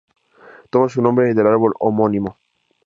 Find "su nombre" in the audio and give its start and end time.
0.89-1.31